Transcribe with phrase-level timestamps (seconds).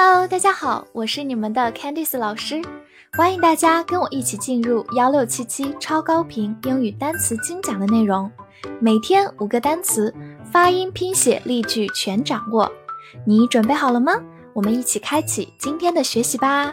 [0.00, 2.62] Hello，大家好，我是你们的 Candice 老师，
[3.14, 8.30] 欢迎大家跟我一起进入幺六七七超高频英语单词精讲的内容，
[8.80, 10.14] 每天五个单词，
[10.52, 12.70] 发音、拼写、例句全掌握，
[13.26, 14.12] 你准备好了吗？
[14.52, 16.72] 我们一起开启今天的学习吧。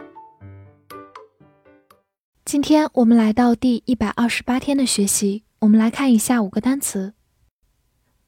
[2.46, 7.16] 今天我们来到第一百二十八天的学习，我们来看一下五个单词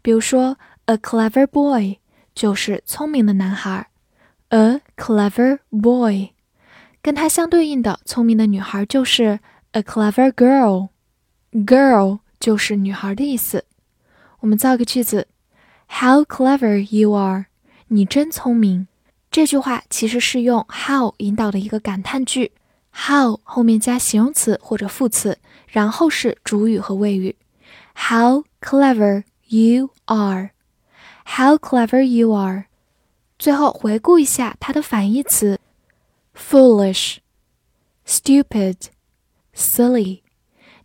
[0.01, 1.97] 比如说，a clever boy
[2.33, 3.89] 就是聪明的男孩，
[4.49, 6.29] a clever boy。
[7.01, 9.39] 跟它相对应的聪明的女孩就是
[9.71, 13.65] a clever girl，girl 就是女孩的意思。
[14.39, 15.27] 我们造个句子：
[15.87, 17.47] How clever you are！
[17.92, 18.86] 你真聪明，
[19.32, 22.52] 这句话其实是用 how 引导的一个感叹句
[22.92, 27.34] ，how 后面加形容词或者副词，然后是主语和谓语。
[27.96, 30.50] How clever you are!
[31.24, 32.66] How clever you are!
[33.40, 35.58] 最后回顾一下它的反义词
[36.32, 37.16] ：foolish、
[38.06, 38.76] stupid、
[39.52, 40.22] silly，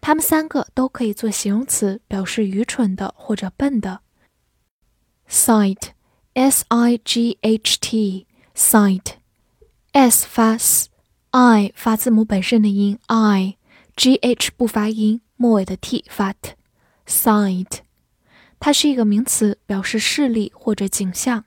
[0.02, 4.00] 它们三个都可以做形容词，表示愚蠢的或者笨的。
[5.30, 5.95] Sight。
[6.35, 17.81] s i g h t sight，s 发 s，i 发字母本身的音 i，g h 不发音，末尾的 t 发 t，sight，
[18.59, 21.45] 它是一个名词，表示视力或者景象。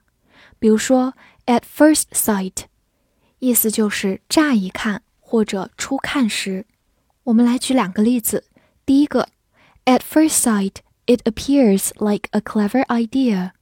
[0.58, 1.14] 比如说
[1.46, 2.64] at first sight，
[3.38, 6.66] 意思就是乍一看或者初看时。
[7.24, 8.44] 我们来举两个例子。
[8.86, 9.28] 第一个，
[9.86, 13.52] at first sight，it appears like a clever idea。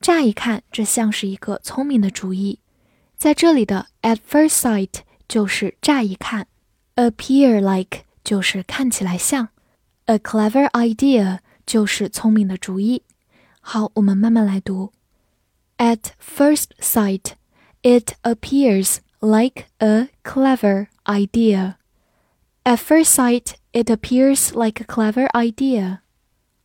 [0.00, 2.60] 乍一看，这像是一个聪明的主意。
[3.16, 6.46] 在这里的 at first sight 就是乍一看，
[6.96, 9.48] appear like 就是看起来像，
[10.04, 13.02] a clever idea 就是聪明的主意。
[13.60, 14.92] 好，我们慢慢来读。
[15.78, 17.32] At first sight,
[17.82, 21.74] it appears like a clever idea.
[22.64, 25.98] At first sight, it appears like a clever idea.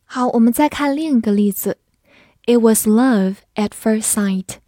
[0.04, 1.78] 好，我们再看另一个例子。
[2.47, 4.59] It was love at first sight。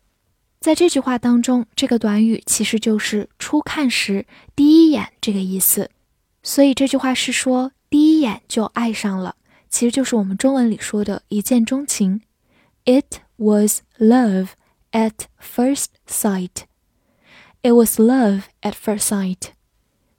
[0.60, 5.90] 在这句话当中，这个短语其实就是初看时、第一眼这个意思。
[6.44, 9.38] 所以这句话是说第一眼就爱上了，
[9.70, 12.22] 其实就是我们中文里说的一见钟情。
[12.84, 14.50] It was love
[14.92, 16.64] at first sight。
[17.62, 19.52] It was love at first sight。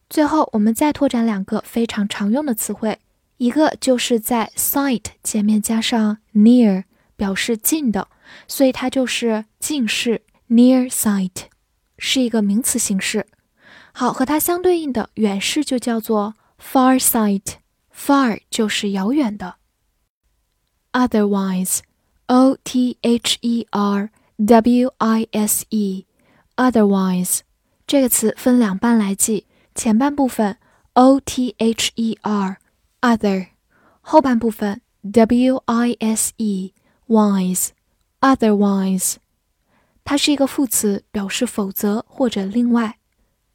[0.09, 2.99] 最后，我们再拓展两个非常常用的词汇，
[3.37, 6.85] 一个就是在 sight 前面加上 near。
[7.21, 8.09] 表示近的，
[8.49, 11.49] 所以它就是近视 （near sight），
[11.99, 13.27] 是一个名词形式。
[13.93, 19.57] 好，和它相对应的远视就叫做 far sight，far 就是遥远的。
[20.93, 27.41] Otherwise，o t h e r w i s e，otherwise
[27.87, 29.45] 这个词分两半来记，
[29.75, 30.57] 前半部分
[30.95, 33.49] o t h e r，other，
[34.01, 36.73] 后半部分 w i s e。
[37.10, 37.70] wise,
[38.22, 39.16] otherwise，
[40.04, 43.00] 它是一个副词，表示否则或者另外。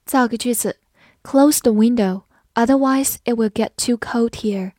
[0.04, 0.78] 造个句子：
[1.22, 2.22] Close the window,
[2.54, 4.72] otherwise it will get too cold here。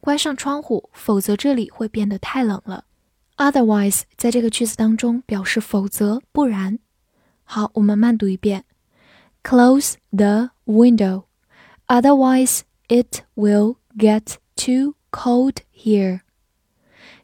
[0.00, 2.84] 关上窗户，否则这里会变得太冷了。
[3.36, 6.78] Otherwise 在这个句子当中表示否则、不然。
[7.42, 8.64] 好，我们慢读一遍：
[9.42, 11.24] Close the window,
[11.86, 16.20] otherwise it will get too cold here。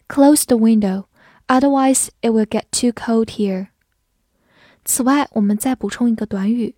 [0.08, 1.04] Close the window,
[1.46, 3.68] otherwise it will get too cold here.
[4.84, 6.74] 此外，我们再补充一个短语，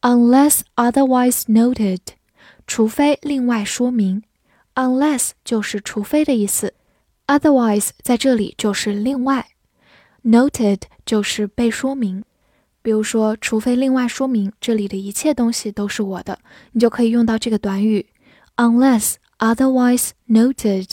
[0.00, 2.00] unless otherwise noted，
[2.66, 4.22] 除非另外说明。
[4.74, 6.74] unless 就是除非的意思，
[7.28, 9.50] otherwise 在这里就是另外，
[10.24, 12.24] noted 就是被说明。
[12.82, 16.40] 比如说，除非另外说明，这里的一切东西都是我的，
[16.72, 18.06] 你就可以用到这个短语，
[18.56, 20.90] unless otherwise noted。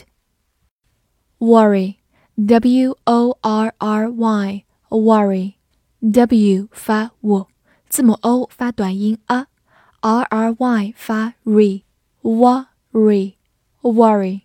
[1.38, 1.96] Worry,
[2.34, 5.54] w o r r y, worry,
[6.00, 7.46] w 发 w，
[7.88, 13.34] 字母 o 发短音 a，r r y 发 r，worry,
[13.82, 14.40] worry，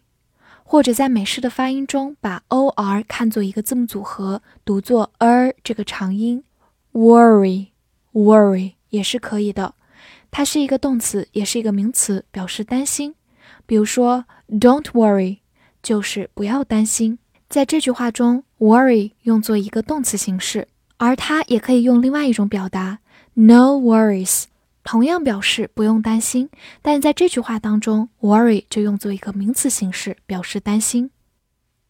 [0.64, 6.44] 或者在美式的发音中把 o r 看作一个字母组合，读作 er 这个长音
[6.94, 7.68] ，worry,
[8.14, 9.76] worry 也是可以的。
[10.32, 13.16] 它是一个动词，也是一个名词，表示担心。
[13.66, 15.41] 比如说，Don't worry。
[15.82, 17.18] 就是不要担心，
[17.50, 20.68] 在这句话中，worry 用作一个动词形式，
[20.98, 23.00] 而它也可以用另外一种表达
[23.34, 24.46] ，no worries，
[24.84, 26.50] 同样表示不用担心。
[26.82, 31.12] 但在这句话当中，worry 就用作一个名词形式，表示担心。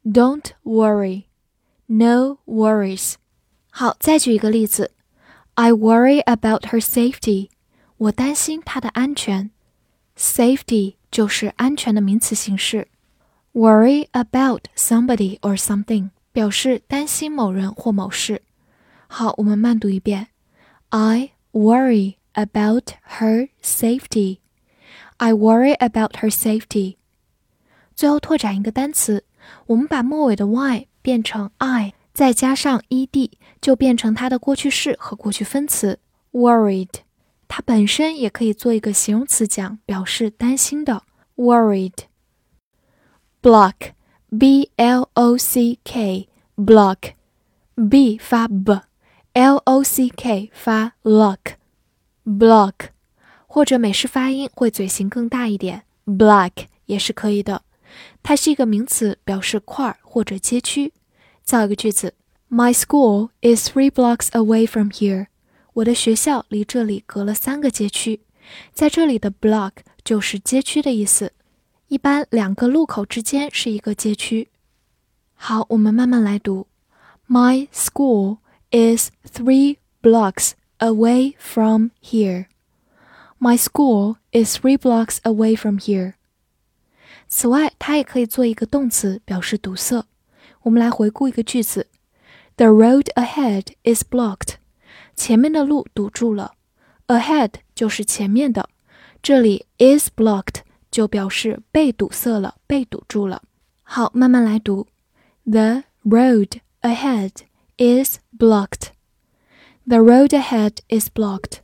[0.04, 3.16] Don't worry，no worries。
[3.70, 4.92] 好，再举一个例子
[5.54, 7.50] ，I worry about her safety，
[7.98, 9.52] 我担心她的安全。
[10.18, 12.88] Safety 就是安全的名词形式。
[13.54, 18.44] Worry about somebody or something 表示担心某人或某事。
[19.08, 20.28] 好，我们慢读一遍。
[20.88, 24.38] I worry about her safety.
[25.18, 26.96] I worry about her safety.
[27.94, 29.26] 最后拓展一个单词，
[29.66, 36.00] 我们把末尾的 y 变成 i，再加上 ed，就变成它的过去式和过去分词
[36.32, 37.02] worried。
[37.50, 41.04] 它本身也可以做一个形容词讲，表示担心的
[41.36, 42.06] worried。
[43.42, 43.94] Block
[44.38, 47.14] b l o c k block
[47.90, 48.82] b 发 b。
[49.34, 52.74] L O C K 发 lock，block，
[53.48, 57.62] 或者美式发音会嘴型更大一点，black 也是可以的。
[58.22, 60.92] 它是一个名词，表示块儿或者街区。
[61.46, 62.14] 造一个句子
[62.50, 65.28] ：My school is three blocks away from here。
[65.76, 68.20] 我的学校离这里隔了三个街区。
[68.74, 69.72] 在这里的 block
[70.04, 71.32] 就是街区的意思。
[71.91, 74.49] 一般两个路口之间是一个街区。
[75.35, 76.67] 好，我们慢慢来读：
[77.29, 82.47] My school。is three blocks away from here.
[83.39, 86.15] My school is three blocks away from here.
[87.29, 90.05] 此外，它也可以做一个动词，表示堵塞。
[90.63, 91.87] 我们来回顾一个句子：
[92.57, 94.57] The road ahead is blocked。
[95.15, 96.55] 前面的路堵住了。
[97.07, 98.69] Ahead 就是前面的，
[99.23, 103.43] 这里 is blocked 就表示被堵塞了，被堵住了。
[103.83, 104.89] 好，慢慢来读：
[105.45, 107.33] The road ahead
[107.77, 108.89] is blocked.
[109.87, 111.59] The road ahead is blocked.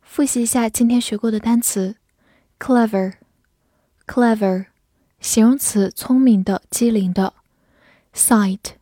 [0.00, 1.96] 复习一下今天学过的单词：
[2.58, 3.14] clever,
[4.06, 4.66] clever，
[5.20, 7.34] 形容词，聪明的、机灵的；
[8.12, 8.74] sight,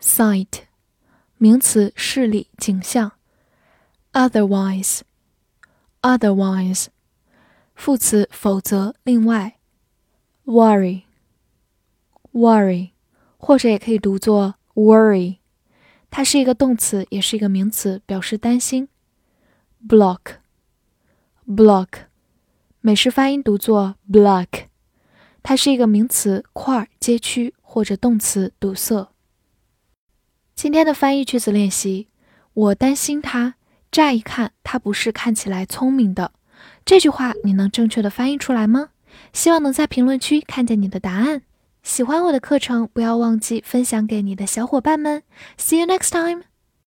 [0.00, 0.62] sight，
[1.36, 3.10] 名词，视力、景象；
[4.12, 5.00] otherwise,
[6.02, 6.86] otherwise，
[7.75, 9.59] 副词，否则、另外
[10.45, 11.03] ；worry,
[12.31, 12.91] worry，
[13.37, 15.37] 或者也可以读作 Worry，
[16.09, 18.89] 它是一个动词，也是一个名词，表示担心。
[19.87, 21.87] Block，block，
[22.81, 24.47] 美式发音读作 block，
[25.43, 29.11] 它是一个名词，块、街区或者动词，堵塞。
[30.55, 32.07] 今天的翻译句子练习：
[32.53, 33.55] 我担心他。
[33.91, 36.33] 乍一看，他不是看起来聪明的。
[36.85, 38.89] 这句话你能正确的翻译出来吗？
[39.33, 41.41] 希望能在评论区看见你的答案。
[41.81, 45.23] 喜欢我的课程，不要忘记分享给你的小伙伴们。
[45.57, 46.43] See you next time.